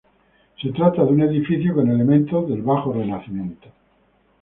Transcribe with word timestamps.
Se 0.59 0.71
trata 0.71 1.03
de 1.05 1.11
un 1.11 1.21
edificio 1.21 1.75
con 1.75 1.87
elementos 1.91 2.49
del 2.49 2.63
bajo 2.63 2.91
Renacimiento. 2.91 3.67